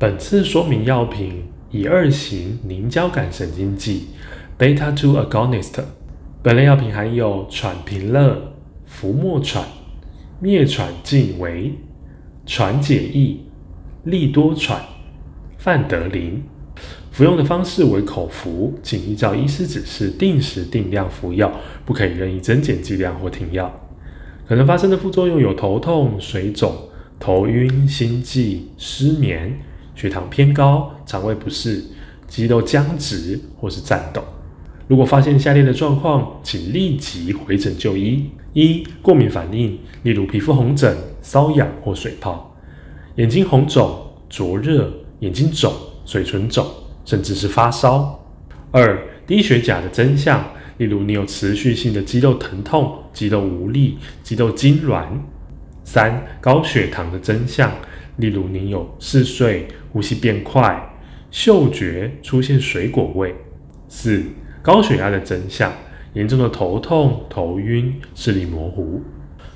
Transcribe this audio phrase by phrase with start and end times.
[0.00, 4.06] 本次说明药品乙二型凝胶感神经剂
[4.58, 5.78] （beta two agonist）。
[6.42, 8.54] 本类药品含有喘平乐、
[8.86, 9.62] 福莫喘、
[10.40, 11.74] 灭喘净维、
[12.46, 13.42] 喘解益、
[14.04, 14.82] 利多喘、
[15.58, 16.42] 范德林。
[17.10, 21.52] 服用的方式为口服，请依照医师指示定时定量服药，
[21.84, 23.70] 不可以任意增减剂量或停药。
[24.48, 26.74] 可能发生的副作用有头痛、水肿、
[27.18, 29.60] 头晕、心悸、失眠、
[29.94, 31.84] 血糖偏高、肠胃不适、
[32.26, 34.22] 肌肉僵直或是颤抖。
[34.88, 42.52] 如果发现下列的状况，请立即回诊就医：一、过敏反应，例如皮肤红疹、瘙痒或水泡；
[43.16, 43.98] 眼睛红肿、
[44.28, 45.72] 灼热、眼睛肿、
[46.04, 46.66] 嘴唇肿。
[47.02, 48.24] 甚至是发烧。
[48.70, 50.44] 二、低血钾的真相，
[50.76, 55.06] 例如你有持续性的肌肉疼痛、肌肉无力、肌肉痉挛。
[55.92, 57.68] 三、高血糖的真相，
[58.18, 60.88] 例如你有嗜睡、呼吸变快、
[61.32, 63.34] 嗅觉出现水果味。
[63.88, 64.22] 四、
[64.62, 65.72] 高血压的真相，
[66.12, 69.02] 严重的头痛、头晕、视力模糊。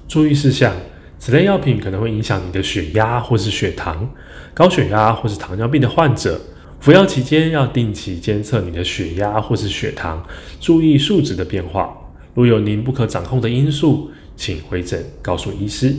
[0.09, 0.75] 注意事项：
[1.21, 4.11] 此类药品可能会影响你的血压或是血糖。
[4.53, 6.41] 高血压或是糖尿病的患者。
[6.81, 10.27] 服药期间要定期监测你的血压或是血糖，
[10.59, 11.97] 注意数值的变化。
[12.35, 15.95] 如有您不可掌控的因素，请回诊告诉医师。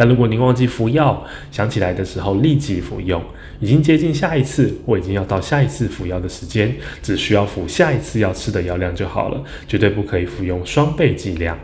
[0.00, 3.22] 但如果您忘记服药，想起来的时候立即服用。
[3.60, 11.54] 已经接近下一次或已经要到下一次服药的时间，只需要服下一次要吃的药量就好了，绝对不可以服用双倍剂量。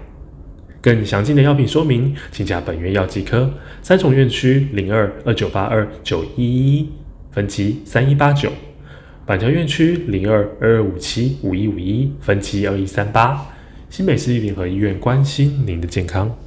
[0.83, 6.91] 更详尽的药品说明，请加本院药剂科三重院区零二二九八二九一一。
[7.31, 8.53] 分期三一八九，
[9.25, 13.47] 板桥院区零二二二五七五一五一，分期二一三八，
[13.89, 16.46] 新北市立联合医院关心您的健康。